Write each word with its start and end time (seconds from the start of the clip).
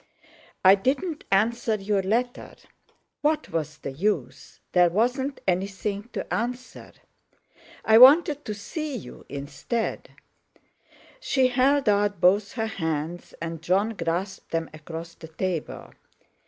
"I 0.65 0.73
didn't 0.73 1.25
answer 1.31 1.75
your 1.75 2.01
letter. 2.01 2.55
What 3.21 3.49
was 3.51 3.77
the 3.77 3.91
use—there 3.91 4.89
wasn't 4.89 5.41
anything 5.47 6.09
to 6.13 6.33
answer. 6.33 6.93
I 7.85 7.99
wanted 7.99 8.43
to 8.45 8.55
see 8.55 8.95
you 8.95 9.27
instead." 9.29 10.09
She 11.19 11.49
held 11.49 11.87
out 11.87 12.19
both 12.19 12.53
her 12.53 12.65
hands, 12.65 13.35
and 13.39 13.61
Jon 13.61 13.89
grasped 13.91 14.49
them 14.49 14.71
across 14.73 15.13
the 15.13 15.27
table. 15.27 15.93